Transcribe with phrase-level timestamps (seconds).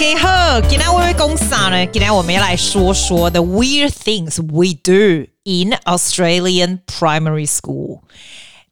[0.00, 1.86] OK，好，今天我会讲啥呢？
[1.86, 8.00] 今天我们要来说说 the weird things we do in Australian primary school。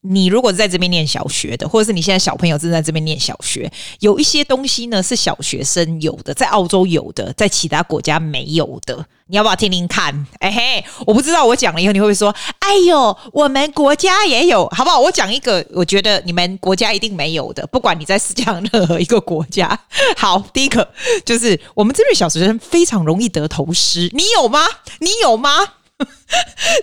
[0.01, 10.25] 你如果在这边念小学的，或者是你现在小朋友正在这边念小学，有一些东西呢是小学生有的，在澳洲有的，在其他国家没有的，你要不要听听看？
[10.39, 14.97] 哎嘿，我不知道我讲了以后你会不会说，哎呦，我们国家也有，好不好？
[14.99, 19.77] 我讲一个，我觉得你们国家一定没有的，不管你在世界上任何一个国家。
[20.15, 20.87] 好，第一个
[21.25, 24.65] 就是我们这边小学生非常容易得头虱，你有吗？
[24.99, 25.73] 你有吗？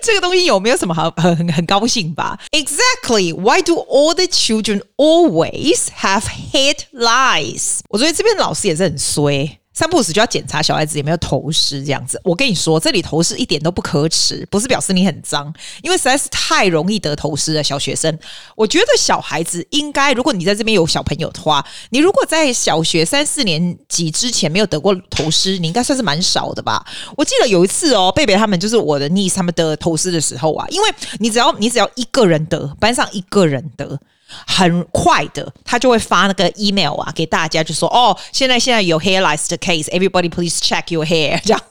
[0.03, 3.35] 这个东西有没有什么好很很很高兴吧？Exactly.
[3.35, 7.81] Why do all the children always have head lice？
[7.89, 9.59] 我觉得这边老师也是很衰。
[9.77, 12.19] 三不五时就要检查小孩子有没有头虱，这样子。
[12.25, 15.53] 我跟你说，这里头虱一点都不可耻，不是表示你很脏，
[15.83, 17.63] 因为实在是太容易得头虱了。
[17.63, 18.19] 小学生，
[18.55, 26.83] 我觉得小孩子应该，如果你在这边有小朋友的话，你如果在小学三四年级之前没有得过头虱，你应该算是蛮少的吧。
[27.15, 34.01] 我记得有一次哦，贝贝他们就是我的 niece 他们得头虱的时候啊，因为你只要你只要一个人得，班上一个人得。
[34.48, 41.40] 很快的，他就会发那个 email 啊，给大家就说哦，现在现在有 hair lice 的 case，everybody please check your hair。
[41.44, 41.62] 这样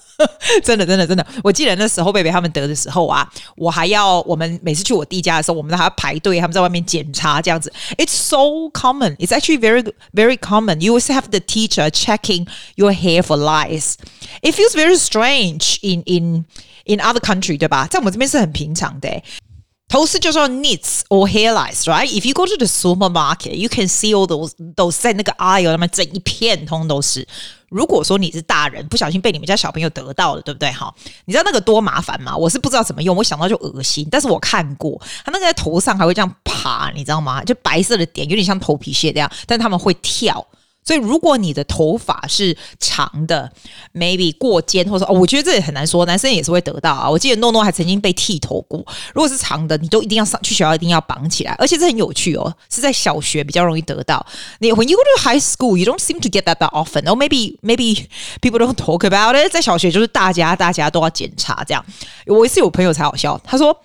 [0.62, 7.72] 真的真的真的，我记得那时候贝贝他们得的时候啊，我还要我们每次去我弟家的时候，我们都还要排队，他们在外面检查这样子。
[7.96, 9.16] It's so common.
[9.16, 10.80] It's actually very very common.
[10.80, 13.94] You always have the teacher checking your hair for lice.
[14.42, 16.44] It feels very strange in in
[16.84, 17.86] in other country，对吧？
[17.90, 19.08] 在我们这边是很平常的。
[19.08, 19.43] 头
[19.87, 22.07] 虱就叫 nits or hair lice, right?
[22.07, 27.27] If you go to the supermarket, you can see all those those 在那个 aisle 那么整一片通都是。
[27.69, 30.71] 如果说你是大人，不小心被你们家小朋友得到了，对不对？
[30.71, 30.93] 哈，
[31.25, 32.35] 你知道那个多麻烦吗？
[32.35, 34.07] 我是不知道怎么用，我想到就恶心。
[34.09, 37.43] 但是我看过，他那个在头上还会这样爬，你知道吗？
[37.43, 40.45] 就白色的点，有点像头皮屑这样，但他们会跳。
[40.85, 43.51] 所以，如果你的头发是长的
[43.93, 47.09] ，maybe 过肩，或者说哦，我觉得这也很难说，男生也是会得到啊。
[47.09, 48.79] 我记得诺诺还曾经被剃头过。
[49.13, 54.23] 如果是长的，你都一定要上去学校，一定要绑起来，而且这很有趣哦，是在小学比较容易得到。
[54.59, 57.03] 你 when you go to high school, you don't seem to get that that often.
[57.05, 58.05] Or maybe maybe
[58.41, 59.51] people don't talk about it.
[59.51, 61.83] 在小学就是大家大家都要检查这样。
[62.27, 63.75] 我一次有朋友才好笑，他说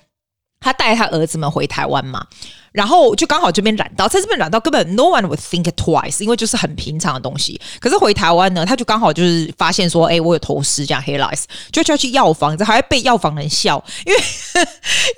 [0.60, 2.26] 他带他儿子们回台湾嘛。
[2.72, 7.60] 然后就刚好这边染到，在这边染到根本 no one would think twice，因为就是很平常的东西。
[7.80, 14.18] 可是回台湾呢，他就刚好就是发现说，哎，我有头虱这样黑 lice，就就要去药房，这还会被药房人笑，因为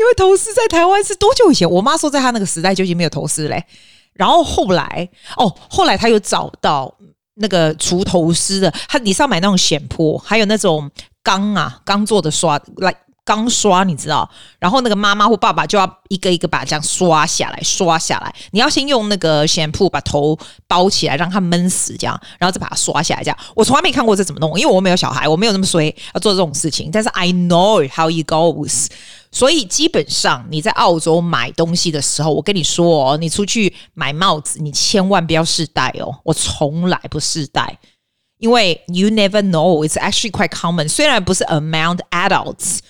[0.00, 1.70] 因为头虱在台湾是多久以前？
[1.70, 3.62] 我妈说在她那个时代就已经没有头虱嘞。
[4.14, 6.94] 然后后来哦，后来他又找到
[7.34, 10.90] 那个除头虱的，他你是要买那种显铺，还有那种
[11.22, 12.94] 钢啊钢做的刷来。
[13.24, 14.28] 刚刷你知道，
[14.58, 18.34] 然后那个妈妈或爸爸就要一个一个把这样刷下来，刷下来。
[18.50, 23.22] 你要先用那个 shampoo 把头包起来，让它闷死，这样，然后再把它刷下来。
[23.22, 26.90] 这样，我从来没看过这怎么弄，因为我没有小孩，我没有那么衰要做这种事情。
[26.92, 28.88] 但是 I know how it goes，
[29.30, 37.78] 所以基本上你在澳洲买东西的时候，我跟你说哦，你出去买帽子，你千万不要试戴哦，我从来不试戴，
[38.38, 40.88] 因为 you never know，it's actually quite common。
[40.88, 42.80] 虽然不是 among adults。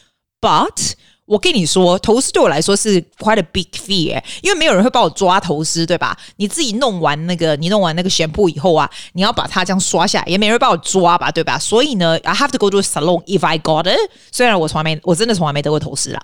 [0.42, 0.94] But
[1.24, 6.14] 我跟你说，投资对我来说是 quite a big fear，因为没有人会帮我抓投资，对吧？
[6.36, 11.58] 你自己弄完那个，你弄完那个玄布以后啊，你要把它这样刷下来，也没人帮我抓吧，对吧？
[11.58, 14.10] 所以呢，I have to go to a salon if I got it。
[14.32, 16.20] 虽然我从来没，我真的从来没得过投资啦。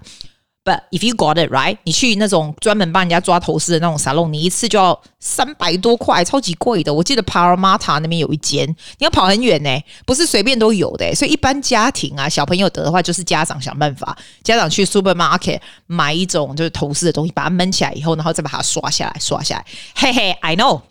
[0.65, 6.93] But if you got it right，你去那种专门帮人家抓头虱的那种沙龙，你一次就要三百多块，超级贵的。
[6.93, 8.69] 我记得 Parramatta 那边有一间，
[8.99, 9.71] 你要跑很远呢，
[10.05, 11.15] 不是随便都有的。
[11.15, 14.15] 所以一般家庭啊，小朋友得的话，就是家长想办法，
[14.45, 19.65] 家长去 supermarket 买一种就是头虱的东西，把它闷起来以后，然后再把它刷下来，刷下来。
[19.95, 20.83] 嘿嘿，I know，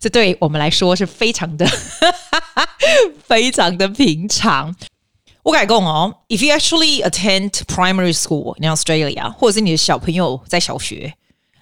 [0.00, 1.66] 这对我们来说是非常的
[3.26, 4.74] 非常的平常。
[5.47, 11.13] 我改讲哦，if you actually attend primary school in Australia，或者是你的小朋友在小学，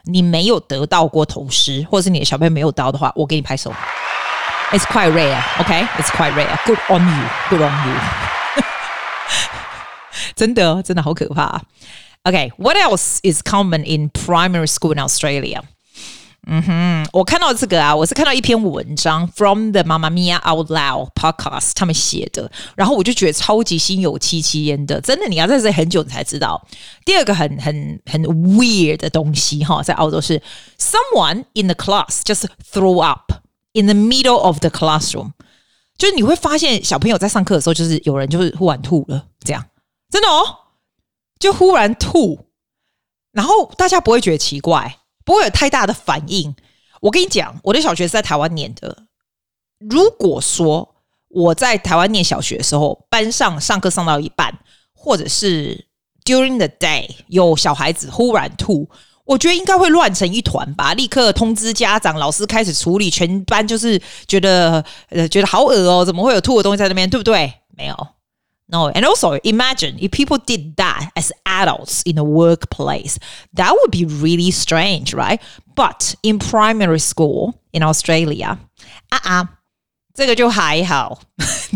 [0.05, 3.73] 你没有得到过头虱，或者是你的小朋友没有得到的话，我给你拍手。
[4.71, 6.57] It's quite rare，OK？It's quite rare.
[6.65, 7.95] Good on you，Good on you。
[10.35, 11.61] 真的，真的好可怕。
[12.23, 15.61] OK，what else is common in primary school in Australia？
[16.48, 26.64] 嗯哼，我看到这个啊，我是看到一篇文章，from the Mamamia Out Loud podcast 他们写的，然后我就觉得超级心有戚戚焉的，真的，你要在这里很久你才知道。
[27.04, 30.40] 第二个很很很 weird 的东西哈，在澳洲是
[30.78, 33.32] someone in the class just throw up
[33.72, 35.32] in the middle of the classroom，
[35.98, 39.64] 就是你会发现小朋友在上课的时候，就是有人就是忽然吐了，这样
[40.08, 40.58] 真的哦，
[41.40, 42.46] 就忽然吐，
[43.32, 44.98] 然后大家不会觉得奇怪。
[45.26, 46.54] 不会有太大的反应。
[47.02, 48.96] 我跟你讲，我的小学是在台湾念的。
[49.78, 50.94] 如果说
[51.28, 54.58] 我在台湾念小学的时候，班上上课上到一半，
[54.94, 55.86] 或者是
[56.24, 58.88] during the day 有小孩子忽然吐，
[59.24, 67.52] 我觉得应该会乱成一团吧，立刻通知家长，老师开始处理，全班就是觉得呃觉得好恶哦，怎么会有吐的东西在那边，对不对？
[67.76, 68.08] 没有。
[68.67, 73.17] No, and also imagine if people did that as adults in a workplace,
[73.53, 75.41] that would be really strange, right?
[75.75, 78.57] But in primary school in Australia,
[79.09, 79.49] 啊啊，
[80.13, 81.19] 这个就还好，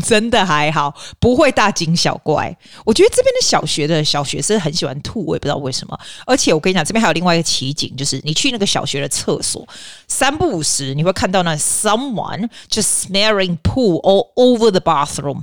[0.06, 2.58] 真的还好，不会大惊小怪。
[2.86, 6.00] 我觉得这边的小学的小学生很喜欢吐，我也不知道为什么。
[6.26, 9.68] 而且我跟你讲，这边还有另外一个奇景，就是你去那个小学的厕所，
[10.08, 15.42] 三不五时你会看到那 someone just smearing poo all over the bathroom。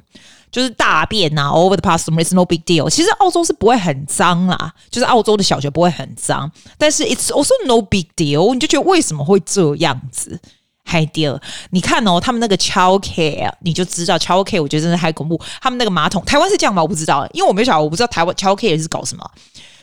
[0.51, 2.89] 就是大便呐、啊、，over the past it's no big deal。
[2.89, 8.53] 其实澳洲是不会很脏啦，就是澳洲的小学不会很脏，但是 it's also no big deal。
[8.53, 10.39] 你就觉得为什么会这样子？
[10.83, 11.41] 还第二，
[11.71, 15.38] 你看哦，他们那个 childcare，你就知道 childcare，我觉得真的太恐怖。
[15.61, 16.81] 他们那个马桶，台湾是这样吗？
[16.81, 19.29] 我不知道，因为我没有想，我不知道台湾 childcare 是搞什么。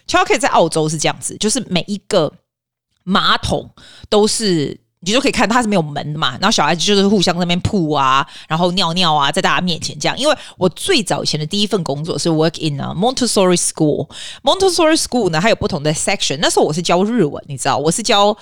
[0.09, 2.33] childcare 在澳洲是这样子，就是每一个
[3.03, 3.71] 马桶
[4.09, 4.84] 都是。
[5.05, 10.19] 你就可以看它是没有门的嘛，然后小孩子就是互相在那边扑啊，然后尿尿啊，在大家面前这样。
[10.19, 16.39] 因为我最早以前的第一份工作是 work in a Montessori school，Montessori school 呢，它有不同的 section。
[16.41, 18.37] 那时候我是教日文，你知道，我是教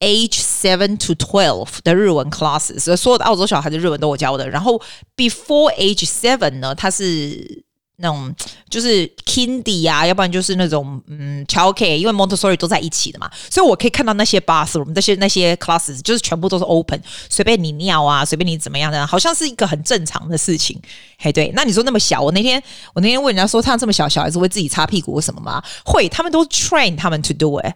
[0.00, 4.48] age seven to twelve 的日文 classes，所有的澳洲小孩的日文都我教的。
[4.48, 4.80] 然后
[5.16, 7.57] before age seven 呢，它是。
[8.00, 8.32] 那种
[8.70, 20.80] 就是 kindy 啊，要不然就是那种嗯 childcare，因为 Montessori 都在一起的嘛，所以我可以看到那些 bathroom 那些那些 classes，就是全部都是 open，随便你尿啊，随便你怎么样的，好像是一个很正常的事情。
[21.18, 22.62] 嘿，对，那你说那么小，我那天
[22.94, 25.60] 我那天问人家说，他这么小小孩子会自己擦屁股什么吗？
[25.84, 27.74] 会，他们都 train 他们 to do it，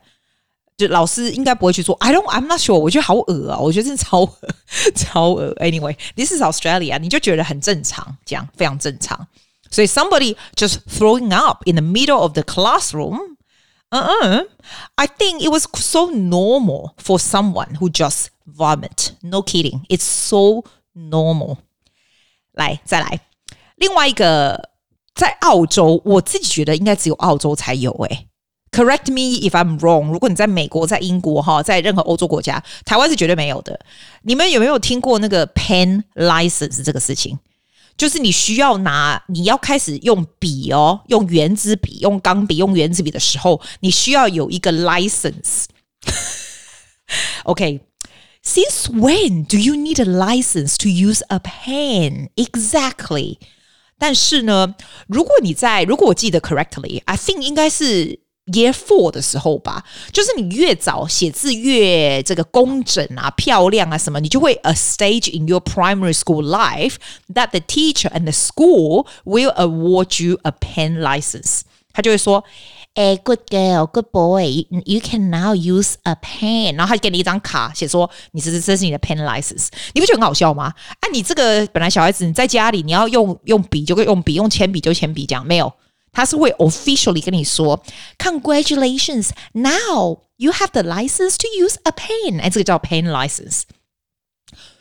[0.77, 1.97] 就老师应该不会去做。
[1.97, 4.39] I don't, I'm not sure，我觉得好恶啊，我觉得真的超恶，
[4.95, 5.53] 超恶。
[5.57, 9.27] Anyway，this is Australia，你就觉得很正常，这样非常正常。
[9.72, 13.38] 所以 somebody just throwing up in the middle of the classroom,
[13.90, 14.46] uh-uh,
[14.96, 19.12] I think it was so normal for someone who just vomit.
[19.22, 20.64] No kidding, it's so
[20.94, 21.58] normal.
[22.54, 23.20] 来，再来，
[23.76, 24.70] 另外一个
[25.14, 28.28] 在澳洲，我自己觉得应该只有澳洲才有诶。
[28.72, 30.12] Correct me if I'm wrong。
[30.12, 33.80] 如果你在美国、在英国哈，在任何欧洲国家，台湾是绝对没有的。
[34.24, 37.40] 你们有没有听过那个 pen license 这个事情？
[38.03, 45.67] 就是你需要拿，你要开始用笔哦，用原子笔、用钢笔、用原子笔的时候，你需要有一个 license。
[47.45, 52.31] OK，since、when do you need a license to use a pen?
[52.35, 53.39] Exactly。
[54.01, 54.75] 但是呢，
[55.07, 58.22] 如果你在，如果我记得 correctly，I think 应该是。
[58.47, 66.97] Year four 的时候吧，就是你越早写字越这个工整啊、漂亮啊什么，你就会 a stage in your primary school life
[67.33, 71.61] that the teacher and the school will award you a pen license。
[71.93, 72.43] 他就会说，
[72.95, 76.75] 哎，good girl，good boy，you can now use a pen。
[76.75, 79.69] 然后他就给你一张卡，写说你这是这是你的 pen license。
[79.93, 80.65] 你不觉得很好笑吗？
[80.99, 85.73] 啊，你这个本来小孩子你在家里你要用用笔就用笔，用铅笔就铅笔，这样没有。
[86.13, 87.83] 他是会 officially 跟你说
[88.19, 92.39] ，Congratulations，now you have the license to use a pen。
[92.41, 93.63] 哎，这个叫 pen license。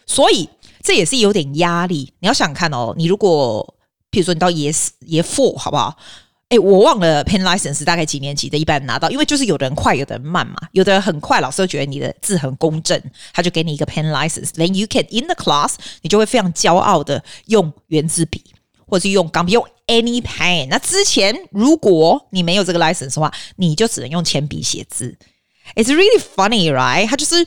[0.05, 0.49] 所以
[0.83, 2.13] 这也是有点压力。
[2.19, 3.75] 你要想看哦，你如果
[4.11, 4.75] 譬如说你到 year
[5.07, 5.95] year four 好不好？
[6.49, 10.57] 哎，我忘了 pen license 大概几年级的一般拿到，因为就是有的人快，有的人慢嘛。
[10.73, 14.49] 有的人很快，老师都觉得你的字很公正，他就给你一个 pen license。
[14.49, 18.43] Then you can in the class，你就会非常骄傲的用原子笔。
[18.85, 20.68] 或者是用钢笔，用 any pen。
[20.68, 25.16] 那之前如果你没有这个 license 的话，你就只能用铅笔写字。
[25.74, 27.06] It's really funny, right？
[27.08, 27.44] 它就是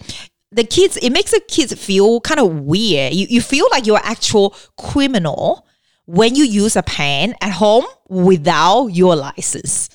[0.49, 0.99] the kids.
[0.99, 3.11] It makes the kids feel kind of weird.
[3.11, 5.63] You you feel like you're actual criminal
[6.05, 9.85] when you use a pen at home without your license.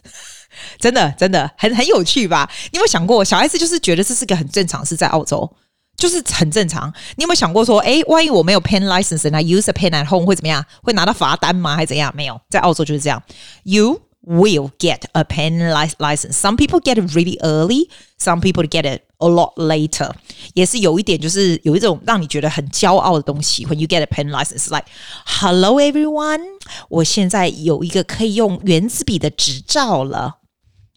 [0.78, 2.48] 真的真的很很有趣吧？
[2.72, 5.50] 你有没有想过，小孩子就是觉得这是个很正常事，在澳洲。
[5.99, 6.91] 就是很正常。
[7.17, 10.65] 你有没有想过说，诶，万一我没有 pen license，那 use a pen at home 会怎么样？
[10.81, 11.75] 会拿到罚单吗？
[11.75, 12.11] 还是怎样？
[12.15, 13.21] 没有，在澳洲就是这样。
[13.63, 16.33] You will get a pen license.
[16.33, 17.89] Some people get it really early.
[18.19, 20.11] Some people get it a lot later.
[20.53, 23.65] 也是有一点，就是有一种让你觉得很骄傲的东西。
[23.65, 24.85] When you get a pen license, like,
[25.25, 26.41] hello everyone，
[26.89, 30.37] 我现在有一个可以用原子笔的执照了。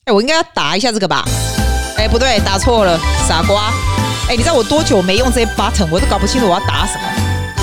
[0.06, 1.24] 诶，我应该要打一下这个吧？
[1.96, 3.91] 诶，不对，打错了，傻瓜。
[4.32, 7.04] 哎，你知道我多久没用这些 button，我都搞不清楚我要打什么。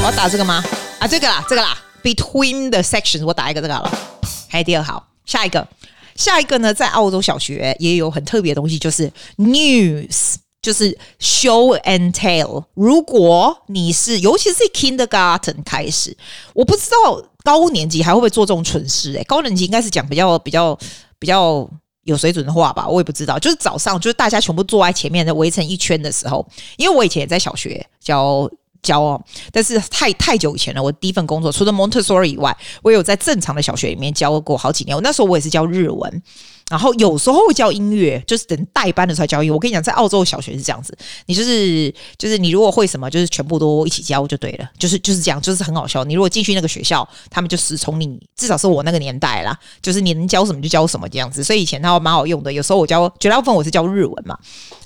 [0.01, 0.63] 我要打这个吗？
[0.99, 1.75] 啊，这个啦，这个啦。
[2.03, 3.99] Between the sections，我打一个这个好了。
[4.47, 5.67] 还有第二好，下一个，
[6.15, 12.63] 下一个呢，在澳洲小学也有很特别的东西，就是 news，就是 show and tell。
[12.75, 16.15] 如果你是，尤其是 kindergarten 开始，
[16.53, 19.17] 我不知道高年级还会不会做这种蠢事，欸。
[19.17, 20.77] 诶，高年级应该是讲比较比较
[21.17, 21.67] 比较
[22.03, 23.37] 有水准的话吧，我也不知道。
[23.39, 28.49] 就是早上，就是大家全部坐在前面的围成一圈的时候，因为我以前也在小学教。
[28.81, 30.81] 教哦，但是太太久以前了。
[30.81, 34.95] 我第一份工作除了 Montessori 以外，我有在正常的小学里面教过好几年。
[34.95, 36.23] 我那时候我也是教日文。
[36.69, 39.53] 然后有时候会教音乐，就是等代班的时候教音乐。
[39.53, 40.95] 我跟你讲，在澳洲小学是这样子，
[41.25, 46.03] 你就是就是你如果会什么，就是全部都一起教就对了，就是就是这样，就是很好笑。
[46.03, 51.43] 你如果进去那个学校，他们就死从你，至少是我那个年代啦，就是你能教什么就教什么这样子。
[51.43, 52.53] 所以以前他蛮好用的。
[52.53, 54.38] 有时候我教绝大部分我是教日文嘛，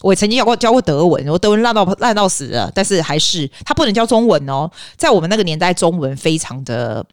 [0.02, 4.70] 我曾经教过教过德文，我德文烂到烂到死了，但是还是他不能教中文哦。
[4.96, 7.06] 在我们那个年代，中文非常的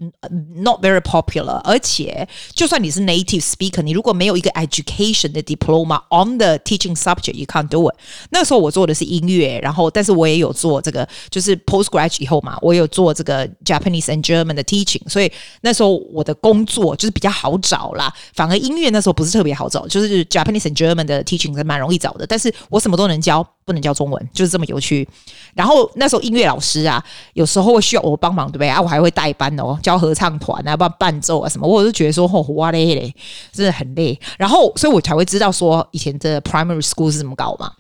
[0.57, 7.88] not very popular，而且就算你是 native speaker，你如果没有一个 education 的 diploma on the teaching subject you can't do
[7.88, 7.95] it。
[8.31, 15.31] 那时候我做的是音乐，然后但是我也有做这个，就是 postgraduate 以后嘛，我有做这个 Japanese and German 的 teaching，所以
[15.62, 18.12] 那时候我的工作就是比较好找啦。
[18.35, 25.09] 反而音乐那时候不是特别好找，就是 Japanese and German 的 teaching 是蛮容易找的，但是我什么都能教，不能教中文，就是这么有趣。
[25.55, 27.00] 然后那时候音乐老师啊，
[27.35, 28.81] 有时候会需要我帮忙，对不对啊？
[28.81, 33.15] 我还会代班哦，教合唱团啊，不然伴奏啊什么，我就觉得说，哦，哇嘞嘞，
[33.53, 34.19] 真的很累。
[34.37, 37.71] 然后，所以我才会知道说，以前的 primary school 是怎么搞嘛。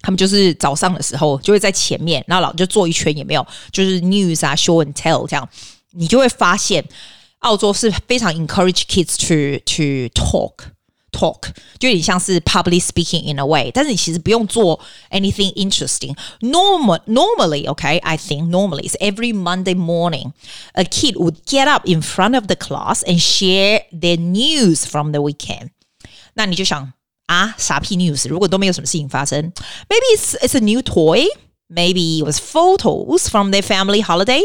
[0.00, 5.46] 他们就是早上的时候就会在前面，然后老就坐一圈，也没有，就是 news 啊，show and tell 这样，
[5.90, 6.84] 你就会发现，
[7.40, 10.54] 澳洲是非常 encourage kids to to talk。
[11.11, 14.79] Talk 就有点像是 public speaking in a way，但是你其实不用做
[15.11, 20.33] anything interesting。Normal, normally, okay, I think normally is every Monday morning,
[20.73, 25.11] a kid would get up in front of the class and share their news from
[25.11, 25.69] the weekend。
[26.33, 26.91] 那你就想
[27.27, 28.27] 啊，啥屁 news？
[28.27, 29.53] 如果都没有什么事情发生，
[29.87, 31.27] maybe it's it's a new toy,
[31.69, 34.41] maybe it was photos from their family holiday,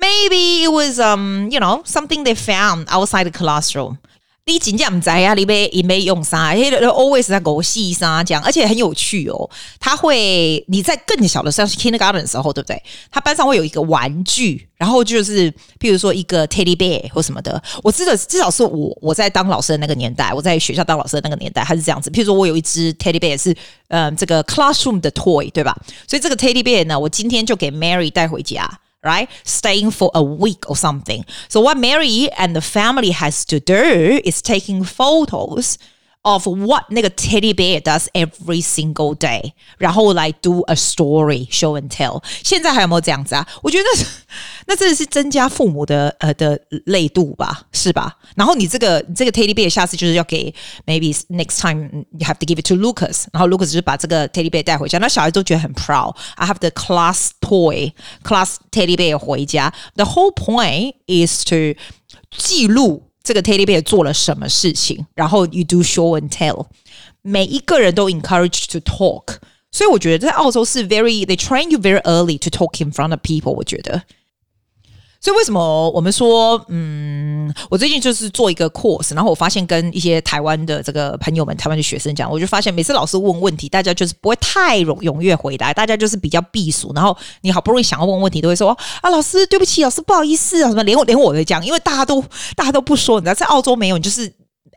[0.00, 3.98] maybe it was um you know something they found outside the classroom。
[4.47, 6.51] 你真正不知啊，你被你被用啥？
[6.53, 9.49] 嘿，always 在狗戏啥这样，而且很有趣哦。
[9.77, 12.81] 他会你在更小的时候，kindergarten 的时候，对不对？
[13.11, 15.51] 他班上会有一个玩具，然后就是
[15.81, 17.61] 譬如说一个 teddy bear 或什么的。
[17.83, 22.09] 我记得至少是我我在当老师的那个年代，我在学校当老师的那个年代，他是这样子。
[22.09, 23.53] 譬如说我有一只 teddy bear 是
[23.89, 25.75] 嗯这个 classroom 的 toy，对吧？
[26.07, 28.79] 所以这个 teddy bear 呢，我今天就给 Mary 带回家。
[29.03, 29.29] Right?
[29.43, 31.25] Staying for a week or something.
[31.47, 35.77] So what Mary and the family has to do is taking photos
[36.26, 42.22] of what 那个 teddy bear does every single day，然后来 do a story show and tell。
[42.44, 43.44] 现在还有没有这样子啊？
[43.60, 44.06] 我觉得那
[44.68, 48.16] 那真的是增加父母的呃的累度吧，是吧？
[48.36, 50.54] 然后你这个这个 teddy bear 下次就是要给
[50.86, 55.74] maybe next time you have to give it to Lucas，然后 Lucas 就把这个 teddy bear 带回家，那小孩都觉得很
[55.74, 59.74] proud。I have the class toy class teddy bear 回家。
[59.96, 61.74] The whole point is to
[62.30, 63.05] 记录。
[63.26, 65.06] 这个 Teddy Bear 做了什么事情？
[65.14, 66.66] 然后 you do show and tell，
[67.22, 69.36] 每一个人都 encourage to talk，
[69.70, 73.52] 所以我觉得在澳洲是 very they train you very early to talk in front of people。
[73.52, 74.02] 我觉得。
[75.19, 88.69] 所以为什么我们说，嗯，我最近就是做一个 course，然后我发现跟一些台湾的这个朋友们、台湾的学生讲，我就发现每次老师问问题，大家就是不会太踊踊跃回答，大家就是比较避暑，然后你好不容易想要问问题，都会说
[89.01, 92.23] 啊，老师对不起，老师不好意思啊，什么连我连我都讲，因为大家都
[92.55, 94.31] 大家都不说，你知道，在澳洲没有，你就是。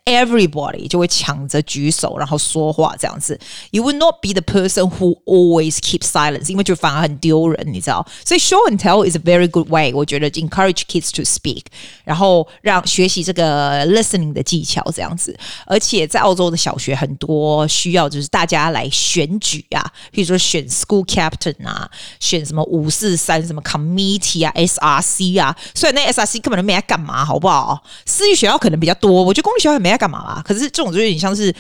[0.10, 3.40] Everybody 就会抢着举手，然后说话这样子。
[3.72, 8.06] You will not be the person who always keep silence，因为就反而很丢人，你知道。
[8.24, 11.64] 所以 show and tell is a very good way，我觉得 encourage kids to speak，
[12.04, 15.36] 然后让学习这个 listening 的技巧这样子。
[15.66, 25.58] 而且在澳洲的小学很多需要就是大家来选举啊，比如说选 school captain 啊，选什么五四三什么 committee 啊，SRC 啊。
[25.74, 27.84] 虽然那 SRC 根本都没来干嘛，好不好？
[28.06, 30.43] 私立学校可能比较多，我觉得公立学校也没来 干嘛啦？
[30.43, 31.55] 可是这种就有点像是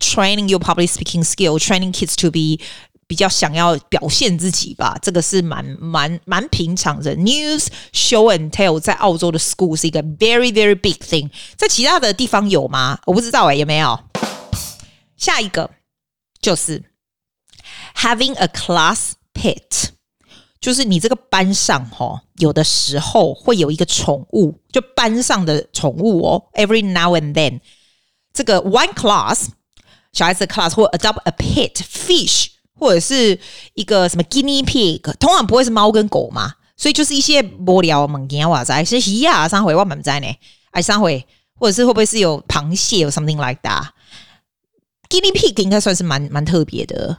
[0.00, 2.60] training your public speaking skill，training kids to be
[3.06, 4.98] 比较想要表现自己吧。
[5.00, 7.14] 这个是蛮蛮蛮平常的。
[7.14, 12.98] News show and tell 在澳洲的 school 是一个 very very big thing，在其他的地方有吗？
[13.06, 13.96] 我不知道哎、有没有？
[15.16, 15.70] 下一个
[16.40, 16.82] 就是
[17.94, 19.90] having a class pet，
[20.60, 26.46] 就是你这个班上齁，有的时候会有一个宠物，就班上的宠物哦。
[26.54, 27.60] Every now and then。
[28.36, 29.46] 这个 one class
[30.12, 33.40] 小孩子的 class 或 adopt a pet fish 或者是
[33.72, 40.26] 一个什么 guinea pig，通常不会是猫跟狗嘛，所以就是一些无聊物件哇塞，是鱼啊，上回我们不知道呢，
[40.72, 43.88] 哎上回，或者是会不会是有螃蟹，有 something like that。
[45.08, 47.16] guinea pig 应该算是蛮蛮特别的。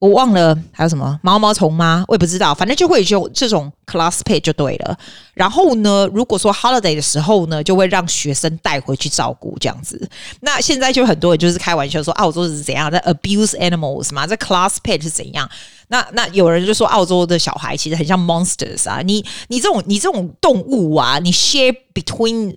[0.00, 2.04] 我忘了还有什么毛毛虫吗？
[2.08, 4.98] 我也不知道，反正就会有这种 class pet 就对了。
[5.34, 10.08] 然后呢，如果说 holiday 的时候呢，就会让学生带回去照顾这样子。
[10.40, 15.46] 那现在就很多人就是开玩笑说澳洲是怎样在 abuse animals 嘛，这 class pet 是怎样？
[15.88, 22.56] 那那有人就说澳洲的小孩其实很像 monsters 啊，你你这种你这种动物啊，你 share between。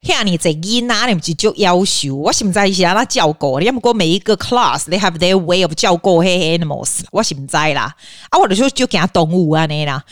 [0.00, 7.94] 遐你在伊哪里就就要求，我是不知是安那照顾，你要不过每一个 class they have their way of 照顾嘿 animals，我是不知啦。
[8.30, 10.04] 啊，我就说就给他动物安尼啦。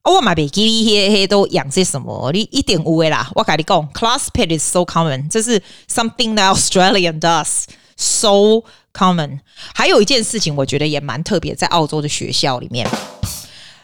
[0.00, 3.30] 啊，我嘛袂记你迄迄都养些什么，你一定有诶啦。
[3.34, 7.64] 我跟你讲，class pet is so common，这是 something that Australian does
[7.96, 9.40] so common。
[9.74, 12.88] 还有一件事情，我觉得也蛮特别，在澳洲的学校里面，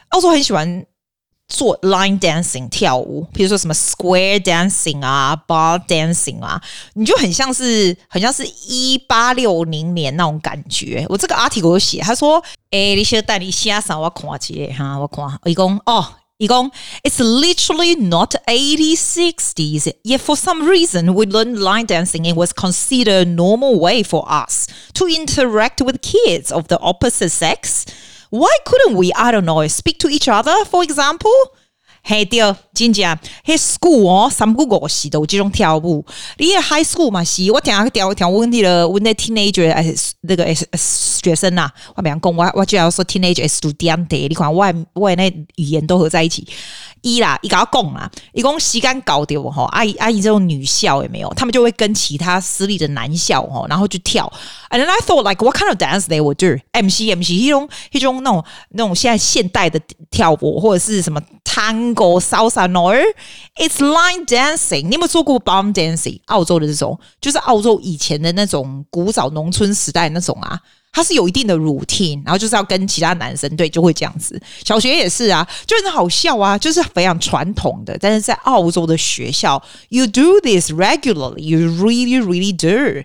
[0.08, 0.86] 澳洲很喜欢。
[1.49, 6.59] 做 line dancing 跳舞，比如说什么 square dancing 啊，bar dancing 啊，
[6.95, 11.05] 你就很像是很像是一八六零年那种感觉。
[11.07, 16.05] 我这个 article 有写，他说：“哎、欸，你先带你下山，我看一下哈，我看。”伊讲哦，
[16.37, 16.69] 伊讲
[17.03, 22.25] It's literally not 80s, 60s, yet for some reason we learned line dancing.
[22.25, 24.65] It was considered a normal way for us
[24.95, 27.85] to interact with kids of the opposite sex.
[28.30, 29.12] Why couldn't we?
[29.12, 29.66] I don't know.
[29.68, 31.30] Speak to each other, for example.
[32.02, 32.40] 嘿，对，
[32.72, 36.02] 真正，嘿，school 哦，三不五时都有这种跳舞。
[36.38, 39.84] 你 high school 嘛是，我听下调调问题了，我那 teenager 哎
[40.22, 41.68] 那个学生呐？
[41.94, 46.48] 我没讲，我我就要说 teenager student，你看我我那语言都合在一起。
[47.02, 51.28] 一啦，一个要讲啦，一共时间搞掉吼，阿姨阿姨这种女校有没有？
[51.34, 54.30] 他们就会跟其他私立的男校吼，然后就跳。
[54.70, 56.60] And then I thought like what kind of dance they would do?
[56.72, 59.80] MC MC 一种一种那种那种现在现代的
[60.10, 62.92] 跳舞或者是什么 Tango Salsa No?
[63.56, 64.86] It's line dancing。
[64.86, 66.20] 你有没有做过 bum dancing？
[66.26, 70.60] 澳洲的这种就是澳洲以前的那种古早农村时代那种啊。
[70.92, 74.40] 他是有一定的 routine，然后就是要跟其他男生对，就会这样子。
[74.64, 77.96] 小学也是啊，就很好笑啊，就是非常传统的。
[78.00, 83.04] 但是在澳洲的学校，you do this regularly，you really really do。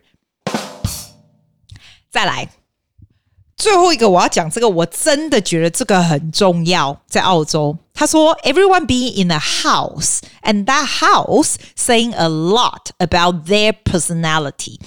[2.09, 2.49] 再来，
[3.55, 6.99] 最后一个我要讲这个，我真的觉得这个很重要。
[7.07, 14.79] 在澳洲，他说，everyone being in a house and that house saying a lot about their personality。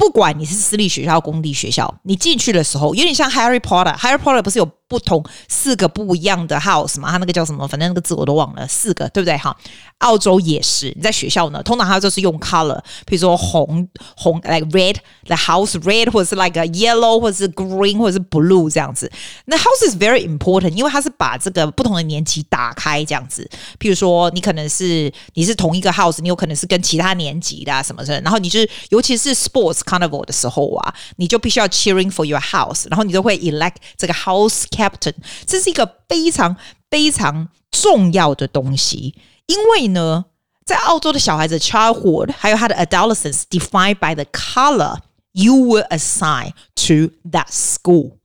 [0.00, 3.94] 不管你是私立学校、公立学校，你进去的时候有点像 Harry Potter。
[3.98, 7.12] Harry Potter 不是有不同四个不一样的 house 嘛？
[7.12, 7.66] 他那个叫什么？
[7.68, 9.36] 反正那个字我都忘了，四个对不对？
[9.38, 9.56] 哈，
[9.98, 10.92] 澳洲也是。
[10.96, 19.10] 你在学校呢，通常它就是用 color，比如说红红，like red，the house red，或者是 like a yellow，或者是 green，或者是 blue 这样子。
[19.44, 23.48] 那 house is very important，因为它是把这个不同的年级打开这样子。
[23.78, 28.20] 譬如说，你可能是你是同一个 house，你有可能是跟其他年级的啊什么的。
[28.22, 35.13] 然后你就是，尤其是 sports carnival 的时候啊，你就必须要 cheering for your house，然后你就会 elect 这个 house captain，
[35.45, 36.55] 这是一个非常
[36.89, 39.15] 非常重要的东西，
[39.47, 40.25] 因为呢，
[40.65, 44.97] 在澳洲的小孩子 childhood 还有他的 adolescence defined by the color
[45.33, 48.17] you were assigned to that school。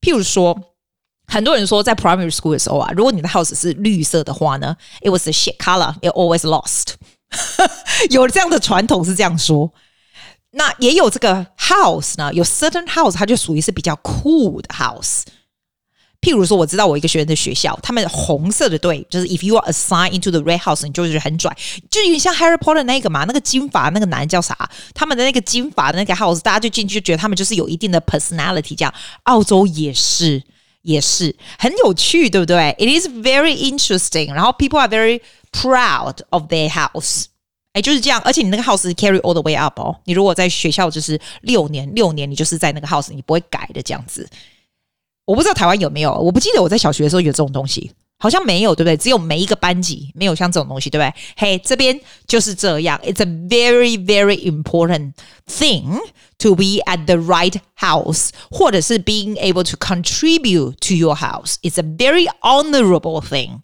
[0.00, 0.56] 譬如说，
[1.26, 6.94] 很多人说在 primary school 的时候啊，如果你的 house 是绿色的话呢，it was a shit color, it always lost。
[8.10, 9.72] 有这样的传统是这样说。
[10.52, 15.24] 那也有这个 house 呢，有 certain house 它就属于是比较 cool 的 house。
[16.23, 21.53] 譬如说，我知道我一个学员的学校，他们红色的队就是 if you are assigned into the red house，你就是很拽，
[21.91, 24.57] 就有点像 Harry Potter 那个嘛，那个金发那个男叫啥？
[24.93, 28.73] 他们的那个金发的那个 house，大家就进去就觉得他们就是有一定的 personality。
[28.77, 30.41] 这样，澳洲也是，
[30.83, 34.33] 也是很有趣，对不对？It is very interesting。
[34.33, 35.19] 然后 people are very
[35.51, 37.25] proud of their house。
[37.73, 38.21] 哎，就是这样。
[38.23, 44.25] 而且你那个 house carry all the way up 哦，你如果在学校就是六年，六年你就是在那个 house，你不会改的这样子。
[45.26, 48.96] 我不知道台湾有没有，我不记得我在小学的时候有这种东西，好像没有，对不对？
[48.96, 51.14] 只有每一个班级没有像这种东西，对不对？
[51.36, 52.98] 嘿，这边就是这样。
[53.04, 55.12] It's a very, very important
[55.46, 56.00] thing
[56.38, 61.56] to be at the right house，或者是 being able to contribute to your house.
[61.62, 63.60] It's a very honorable thing。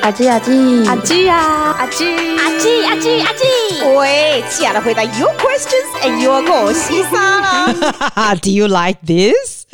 [0.00, 1.36] 阿基阿基阿基呀
[1.78, 2.04] 阿基
[2.38, 3.44] 阿基阿基阿基，
[3.94, 8.34] 喂，亲爱的，回答 your questions and your goals 啦。
[8.36, 9.66] Do you like this?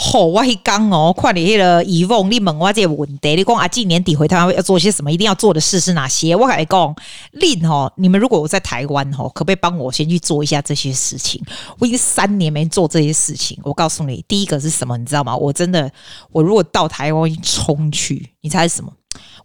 [0.00, 5.10] 好，我一刚哦，看你那个疑问你问我这个问题，你讲啊，今年底回台湾要做些什么？
[5.10, 6.36] 一定要做的事是哪些？
[6.36, 6.94] 我跟你讲，
[7.32, 11.42] 令哦，你们如果我在台湾哦，可不可以帮我先去做一下这些事情？
[11.80, 13.58] 我已经三年没做这些事情。
[13.64, 14.96] 我告诉你，第一个是什么？
[14.96, 15.36] 你知道吗？
[15.36, 15.90] 我真的，
[16.30, 18.92] 我如果到台湾冲去，你猜是什么？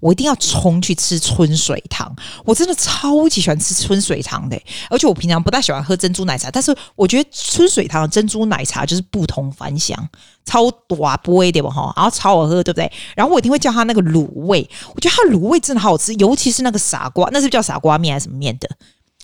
[0.03, 2.13] 我一定要冲去吃春水堂。
[2.43, 9.97] 我真的超级喜欢吃春水堂的，而且我平常不大喜欢喝珍珠奶茶，但是我觉得春水堂的珍珠奶茶就是不同凡响，
[10.43, 12.91] 超大杯的吧哈，然后超好喝，对不对？
[13.15, 18.69] 然后我一定会叫他那个卤味，我觉得他卤味真的好吃，尤其是那个傻瓜，那是是叫傻瓜面还是什么面的？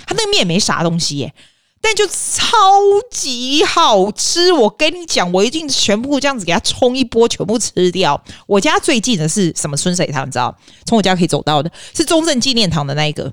[0.06, 1.34] 他那个面没啥东西耶。
[1.82, 2.56] 但就超
[3.10, 8.22] 级好吃，我跟你讲，我一定全部这样子给它冲一波，全部吃掉。
[8.48, 10.28] 我家最近的是什么春水堂？
[10.28, 10.56] 你知道？
[10.86, 13.32] 从我家可以走到的是中正纪念堂的那一个。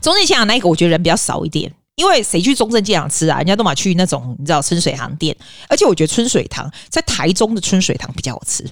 [0.00, 3.38] 中正纪念堂那一个，我觉得人比较少一点，因为谁去中正纪念堂吃啊？
[3.38, 5.36] 人家都嘛去那种你知道春水堂店，
[5.68, 8.68] 而且我觉得春水堂在台中的春水堂比较好吃。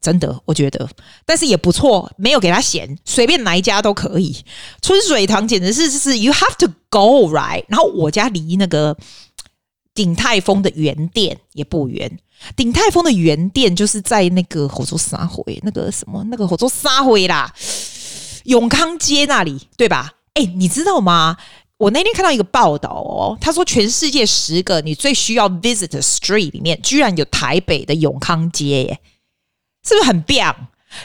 [0.00, 0.88] 真的，我觉得，
[1.26, 4.36] 但是也不错，没有给他嫌，随便哪一家都可以。
[4.80, 7.64] 春水堂简直是就是 you have to go right。
[7.68, 8.96] 然后我家离那个
[9.94, 12.18] 鼎泰丰的原店也不远，
[12.54, 17.52] 鼎泰丰的原店就是在那个火车沙回那个什么那个火车沙回啦，
[18.44, 20.12] 永康街那里，对吧？
[20.34, 21.36] 哎，你知道吗？
[21.78, 29.00] 我那天看到一个报道哦，他说全世界十个你最需要 visit street 里面，居然有台北的永康街耶。
[29.88, 30.54] 是不是很棒？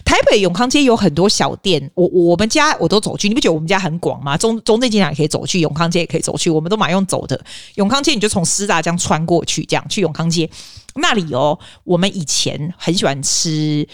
[0.05, 3.27] 台北永康街有很多小店，我我们家我都走去。
[3.27, 4.37] 你不觉得我们家很广吗？
[4.37, 7.39] 中中正街也可以走去，永康街也可以走去，我们都蛮用走的。
[7.75, 10.49] 永康街你就从师大这样穿过去，这样去永康街
[10.95, 11.59] 那里哦。
[11.83, 13.87] 我们以前很喜欢吃，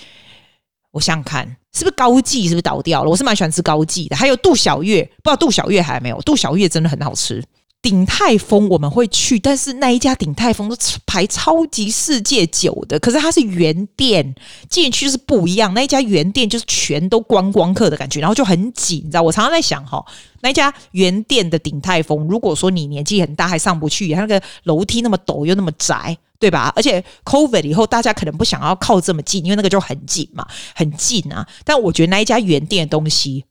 [0.91, 2.43] 我想想看，是不是高记？
[2.43, 3.09] 是不是倒掉了？
[3.09, 6.21] 我是蛮喜欢吃高记的，还有杜小月，不知道杜小月还没有？
[6.21, 7.43] 杜小月真的很好吃。
[7.81, 14.35] 鼎泰丰我们会去，但是那一家鼎泰丰都排超级世界久的，可是它是原店，
[14.69, 15.73] 进去就是不一样。
[15.73, 19.21] 那一家原店就是全都观光客的感觉，然后就很挤，你知道？
[19.21, 20.05] 我常常在想哈，
[20.41, 26.73] 那一家原店的鼎泰丰，如果说你年纪很大还上不去，它那个楼梯那么陡又那么窄，对吧？
[26.75, 31.47] 而且 COVID 以后大家可能不想要靠这么近，因为那个就很紧嘛，很近啊。
[31.63, 33.45] 但我觉得那一家原店的东西。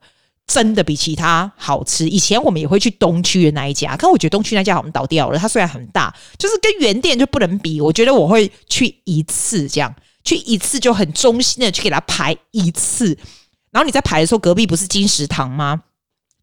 [0.48, 2.08] 真的比其他好吃。
[2.08, 5.38] 以前我们也会去东区的那一家，可我觉得东区那家好像倒掉了。
[5.38, 7.80] 它虽然很大，就是跟原店就不能比。
[7.80, 13.16] 我觉得我会去一次，这样 去一次就很忠心的去给它排一次。
[13.70, 15.82] 然后你在排的时候，隔壁不是金石堂吗？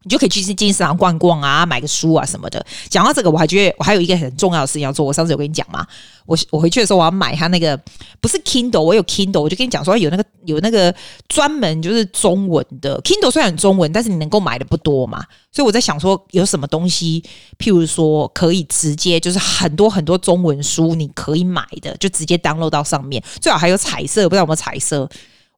[0.06, 2.64] 你就可以去金石堂逛逛啊，买个书啊什么的。
[2.88, 5.04] 讲到这个，我还觉得我还有一个很重要的事情要做。
[5.04, 5.84] 我上次有跟你讲嘛，
[6.26, 7.76] 我我回去的时候我要买他那个
[8.20, 10.94] 不是 Kindle，我有 Kindle，我就跟你讲说有那个有那个
[11.28, 15.24] 专门就是中文的 Kindle，虽然很中文，但是你能够买的不多嘛。
[15.50, 17.20] 所以我在想说有什么东西，
[17.58, 25.08] 譬如说可以直接就是很多很多中文书你可以买的，就直接 download 到上面，最好还有彩色，不知道有没有彩色。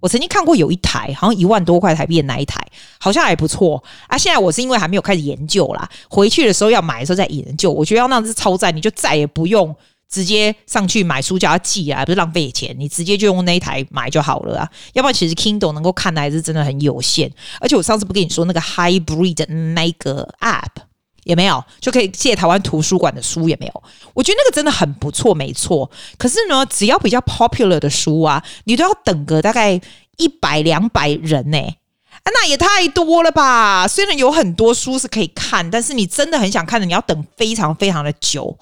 [0.00, 2.58] 我曾经看过有一台，好像一万多块台币的那一台，
[3.00, 4.16] 好像还不错啊。
[4.16, 7.70] 现在我是因为还没有开始研究啦，回去的时候要买的时候再研究。
[7.72, 9.74] 我觉得要那样子超赞，你就再也不用
[10.08, 14.70] 直接上去买书叫他寄啊，不是浪费钱，你直接就用那一台买就好了啊。
[14.92, 17.30] 要不然其实 Kindle 能够看的还是真的很有限，
[17.60, 20.87] 而且我上次不跟你说那个 Hybrid 的那个 App。
[21.28, 23.82] 也没有，就可以借台湾图书馆的书也没有。
[24.14, 25.88] 我觉得那个真的很不错，没错。
[26.16, 29.78] 可是呢，只要比较 popular 的书啊，你都要等个大概
[30.16, 33.86] 一百两百人呢、啊，那也太多了吧？
[33.86, 38.58] 虽然有很多书是可以看，但是你真的很想看的，你要等非常非常的久，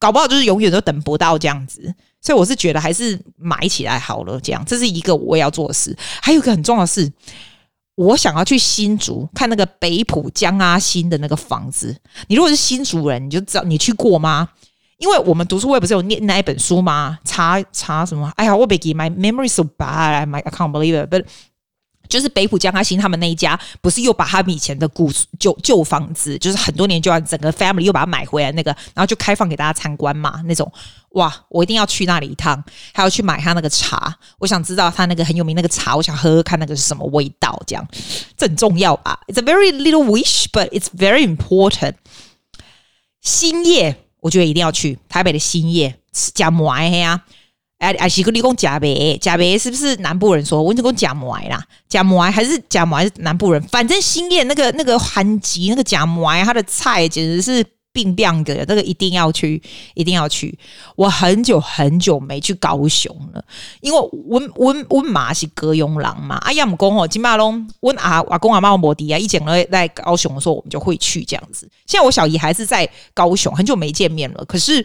[0.00, 1.94] 搞不好就是永远都等不到这样子。
[2.20, 5.96] 所以我是觉得还是买起来好了，这样这是一个我要做的事。
[6.20, 7.12] 还有一个很重要的事。
[7.96, 11.96] 我想要去新竹看那个北浦江阿新的那个房子。
[12.28, 14.48] 你如果是新竹人，你就知道你去过吗？
[14.98, 17.18] 因为我们读书会不是有念那一本书吗？
[17.24, 18.32] 查查什么？
[18.36, 21.24] 哎呀，我别记，my memory so bad，I can't believe it，but
[22.14, 30.72] 就是北浦江阿新他们那一家，不是又把他们以前的古旧旧房子，就是很多年就要整个 family 又把它买回来那个，然后就开放给大家参观嘛，那种。
[31.10, 34.16] 哇，我一定要去那里一趟，还要去买他那个茶。
[34.38, 37.86] 我想知道他那个很有名那个茶，我想喝喝看那个是什么味道，这样
[38.36, 41.94] 这很重要吧？It's a very little wish, but it's very important。
[43.20, 47.22] 兴业，我觉得一定要去台北的兴业吃夹馍呀。
[47.84, 50.62] 哎哎，是个理工夹北，夹北是不是南部人说？
[50.62, 53.62] 我跟你讲夹馍啦，夹馍还是夹馍还是南部人？
[53.64, 57.64] 反正新燕那个那个韩籍那个夹馍，他的菜简直是。
[57.94, 59.62] 并不的，那个一定要去，
[59.94, 60.58] 一定要去。
[60.96, 63.44] 我很久很久没去高雄了，
[63.80, 66.34] 因为我我我妈是高雄人嘛。
[66.38, 71.70] 阿呀，姆公哦，金马龙，我阿阿公阿妈摩迪啊，以前呢在高雄的时候，我们就会去这样子。
[71.86, 74.44] 现在我小姨还是在高雄，很久没见面了。
[74.44, 74.84] 可是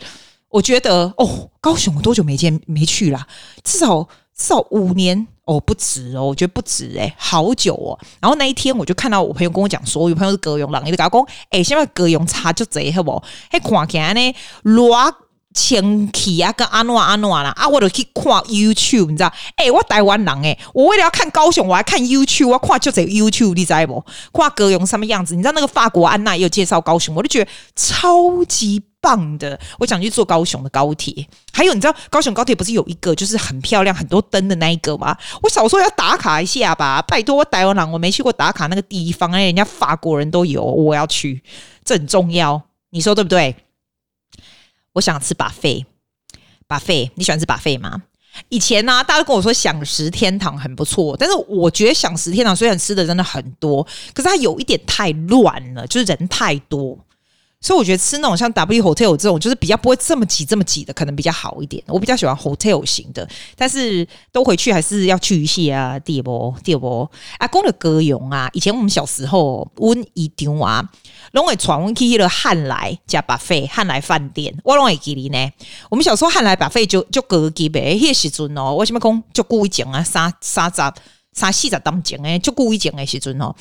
[0.50, 3.28] 我觉得，哦，高雄我多久没见没去了？
[3.64, 4.04] 至少
[4.36, 5.28] 至少五年。
[5.46, 7.98] 哦，不止哦，我觉得不止哎，好久哦。
[8.22, 11.10] 然后那一天，我就看到我朋友跟我讲说，我有朋友是葛永朗，你就讲，
[11.50, 13.20] 哎，现在葛永差就贼好不？
[13.50, 15.12] 还看起来呢，偌
[15.54, 19.34] 前期啊，跟阿诺阿诺啦啊，我都去看 YouTube，你知道？
[19.56, 24.04] 哎、我台湾人诶、我为了要看高雄，我还看 YouTube，我看就这 YouTube，你知道不？
[24.32, 25.36] 看高雄什么样子？
[25.36, 29.60] 你知道那个法国安娜也有介绍高雄，我就觉得超级棒的。
[29.80, 35.18] 我想去坐高雄的高铁，还有你知道高雄高铁不是有一个就是很漂亮、很多灯的那一个吗？
[35.42, 41.42] 我小时候要打卡一下吧，拜托我台湾人，我没去过打卡那个地方，哎，人家法国人都有，我要去，
[41.84, 43.56] 这很重要，你说对不对？
[45.00, 48.02] 我想吃 buffet，buffet，你喜欢吃 buffet 吗？
[48.50, 53.82] 以前呢、大家都跟我说享食天堂很不错，但是我觉得享食天堂虽然吃的真的很多，
[54.14, 56.98] 可是它有一点太乱了，就是人太多。
[57.62, 61.84] 所以我觉得吃那种像 W Hotel 这种，就是比较不会这么挤、这么挤的，可能比较好一点。
[61.88, 66.00] 我比较喜欢 Hotel 型的，但是都回去还是要去一下啊。
[66.00, 70.90] 第二波，第二波，阿公的歌咏啊，以前我们小时候，温一丢啊，
[71.32, 75.52] 拢会传阮去了汉来加 buffet 汉来饭店，我拢会记哩呢。
[75.90, 80.04] 我们小时候汉来 buffet 就就高级呗，迄时阵哦，为什么讲就故意讲啊？
[80.04, 80.82] 三三十
[81.34, 83.56] 三四十当讲诶，就故意讲诶时阵哦，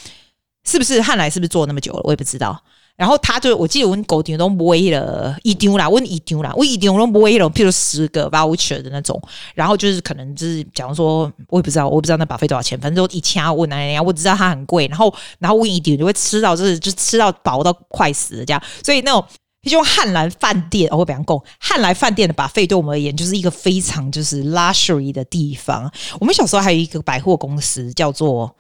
[0.65, 2.01] 是不是汉来是不是做那么久了？
[2.05, 2.63] 我也不知道。
[2.99, 9.23] 然后他就，我记得我狗丁都买了一丢啦，我一丢啦，我一丢都买了，譬如十个 voucher 的那种。
[9.55, 14.89] 然后就是可能就是，假如说我也不知道，我不知道那把费多少钱，反正就一千问哎呀，我只知道它很贵。
[14.89, 18.61] 然后然后问一丢就会吃到就是就吃到饱到快死这样。
[18.83, 19.25] 所以那种
[19.63, 25.89] 就汉兰饭店，我会比方讲，汉兰饭店的把费对我们而言就是一个非常就是 luxury 的地方。
[26.19, 28.57] 我们小时候还有一个百货公司叫做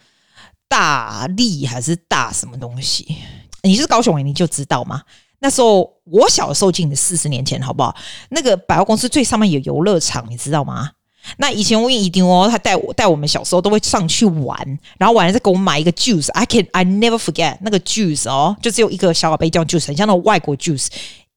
[0.68, 3.16] 大利还是大什么东西？
[3.62, 5.02] 你是高雄人，你就知道吗？
[5.40, 7.94] 那时候我小时候进的四十年前，好不好？
[8.30, 10.90] 那个百货公司最上面有游乐场，你知道吗？
[11.36, 16.30] 那以前我一定哦，他带我带我们小时候都会上去玩，然后晚上再给我们买一个 juice。
[16.32, 20.86] I can I never forget 那个 juice 哦，就只有一个小宝贝叫 juice，很像那种外国 juice，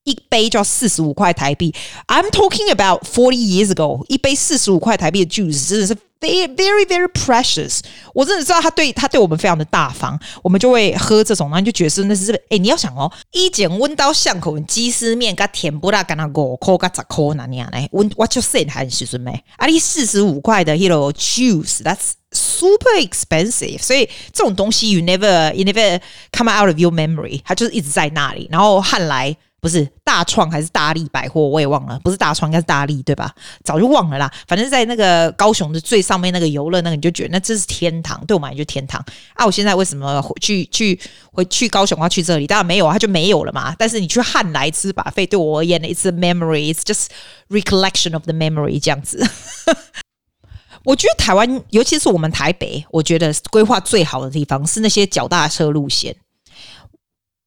[0.03, 1.73] 一杯就要四十五块台币。
[2.07, 5.97] I'm talking about forty years ago，一杯四十五块台币的 juice 真的是。
[6.21, 7.79] Very, very, very precious。
[8.13, 17.89] 我真的知道他对他对我们非常的大方，我们就会喝这种，然后就觉得是那是哎，你要想哦，一剪温刀巷口鸡丝面，跟甜不辣，跟那五块跟十块那样嘞。
[17.93, 19.31] 温 What you say 还是什么？
[19.57, 23.81] 啊，你四十五块的 Hero juice，that's super expensive。
[23.81, 25.99] 所以这种东西，you never, you never
[26.31, 28.47] come out of your memory，它就是一直在那里。
[28.51, 29.35] 然后汉来。
[29.62, 32.00] 不是大创还是大利百货，我也忘了。
[32.04, 33.32] 不是大创，应该是大利，对吧？
[33.63, 34.30] 早就忘了啦。
[34.47, 39.00] 反正在那个高雄的最上面那个游乐那个，你就觉得那这是天堂，对我们来说天堂
[39.36, 39.45] 啊！
[39.45, 41.00] 我现在为什么去去
[41.32, 42.47] 回去高雄要去这里？
[42.47, 43.76] 当然没有啊，它就没有了嘛。
[43.78, 47.06] 但是你去汉来吃把费对我而言，it's a memory，it's just
[47.50, 49.24] recollection of the memory 这样子。
[50.84, 56.15] 我觉得台湾，尤其是我们台北，我觉得规划最好的地方是那些脚踏车路线。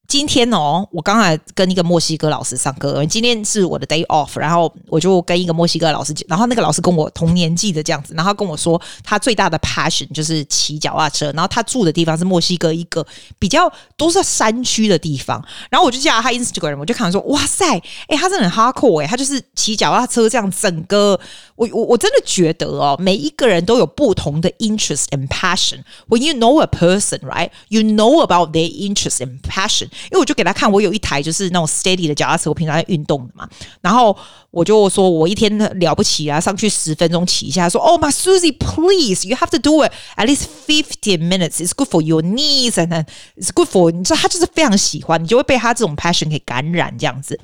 [0.06, 3.04] 今天哦，我刚才跟一个墨西哥老师上课。
[3.06, 13.04] 今天是我的 day off，然后我就跟一个墨西哥老师，然后那个老师跟我同年纪的这样子，然后跟我说他最大的 passion 就是骑脚踏车，然后他住的地方是墨西哥一个
[13.38, 17.66] 比较都是山区的地方，然后我就加他 Instagram，我就看他说哇塞，
[18.06, 21.18] 哎，他真的很 hardcore 哎，他就是骑脚踏车这样整个。
[21.55, 27.49] 我我我真的觉得哦，每一个人都有不同的 interest and passion。When you know a person, right?
[27.67, 29.85] You know about their interest and passion.
[29.85, 33.47] 因为我就给他看，我有一台就是那种 steady 的脚踏车，我平常在运动的嘛。
[33.81, 34.15] 然后
[34.51, 37.67] 我就说我一天了不起啊，上去十分钟骑一下。
[37.67, 41.59] 说哦，my Susie, please, you have to do it at least fifteen minutes.
[41.59, 43.05] It's good for your knees and
[43.37, 47.39] it's good for 你知道他就是非常喜欢，你就会被他这种 passion 给感染这样子。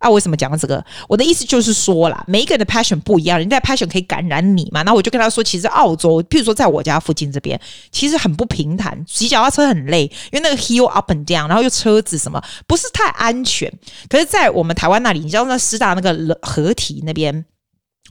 [0.00, 0.82] 啊，为什么讲到这个？
[1.06, 4.82] 我的意思就是说啦，每一个人的 passion 不一样，人家的 passion 可以感染你嘛。
[4.82, 7.60] 然后我就跟他说，其实澳洲，譬如说在我家附近这边，
[7.92, 13.70] 其实很不平坦，骑脚踏车很累，因为那个 hill up and down，然后又车子什么，不是太安全。
[14.08, 17.44] 可是，在我们台湾那里，你知道那师大那个合体那边，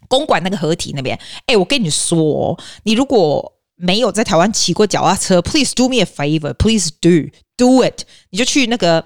[0.07, 9.03] 公馆那个合体那边，哎，我跟你说，你如果没有在台湾骑过脚踏车，please do me a favor，please do do it，你就去那个。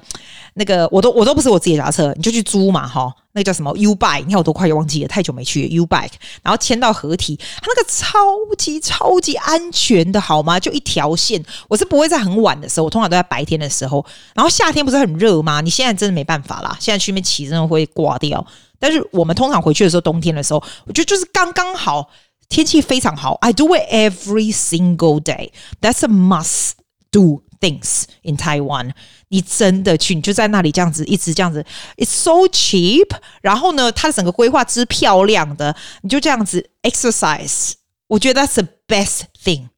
[0.56, 3.12] 那个我都我都不是我自己的车，你就去租嘛哈。
[3.32, 4.20] 那个叫什么 U bike？
[4.20, 6.12] 你看我都快忘记了，太久没去 U bike。
[6.44, 8.20] 然后签到合体，它那个超
[8.56, 10.60] 级超级安全的好吗？
[10.60, 11.44] 就一条线。
[11.68, 14.06] 我是不会在很晚的时候，我通常都在白天的时候。
[14.36, 15.60] 然后夏天不是很热吗？
[15.60, 18.46] 你现在真的没办法啦，现在去那边骑真的会挂掉。
[18.78, 22.08] 但是我们通常回去的时候，冬天的时候，我觉得就是刚刚好，
[22.48, 23.34] 天气非常好。
[23.42, 25.50] I do it every single day.
[25.82, 26.74] That's a must
[27.12, 27.42] do.
[27.63, 28.93] Things in Taiwan，
[29.29, 31.65] 你真的去，你就在那里这样子，一直这样子，
[31.97, 33.09] It's so cheap。
[33.43, 37.73] 然后呢，它的整个规划之漂亮的，你就这样子 exercise。
[38.07, 39.69] 我觉得 That's the best thing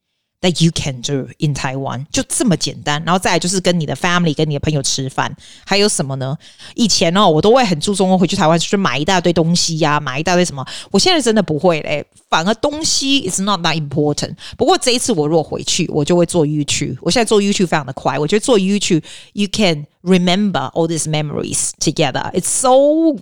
[0.45, 3.01] That you can do in Taiwan，就这么简单。
[3.03, 6.38] 然后再来就是跟你的 family、跟你的朋友吃饭，还有什么呢？
[6.75, 10.65] 以前哦，我都会很注重回去台湾去买一大堆东西呀、啊，买一大堆什么。
[10.91, 14.36] 我现在真的不会嘞，反而东西 is not that important。
[14.55, 16.97] 不过这一次我如果回去，我就会做 YouTube。
[17.01, 19.03] 我现在做 YouTube 非常的快，我觉得做 YouTube
[19.34, 22.31] you can remember all these memories together.
[22.34, 22.69] It's so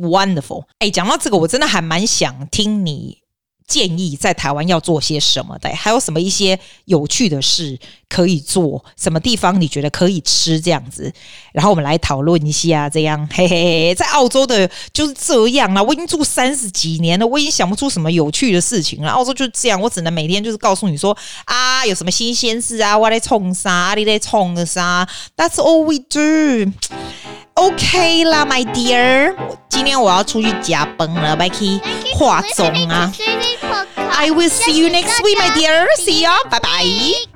[0.01, 0.65] wonderful。
[0.79, 3.22] 哎，讲到这个，我真的还蛮想听你。
[3.67, 5.69] 建议在台湾要做些什么的？
[5.69, 7.77] 还有什么一些有趣的事
[8.09, 8.83] 可以做？
[8.97, 11.11] 什么地方你觉得可以吃这样子？
[11.51, 15.81] 然后我们来讨论一下，这样嘿嘿，在澳洲的就是这样啊。
[15.81, 19.09] 我已经住三十几年了，我已经想不出什么有趣的事情了。
[19.09, 25.07] 澳洲就是这样，我只能每天就是告诉你说啊，有什么新鲜事啊，我在冲啥，你在冲的啥。
[25.35, 26.71] That's all we do.
[27.54, 29.34] OK 啦，My dear，
[29.68, 31.80] 今天我要出去加班了，拜去
[32.14, 33.12] 化妆啊。
[34.12, 35.86] I will see you next week, my dear.
[35.96, 36.36] See ya.
[36.50, 37.31] Bye bye.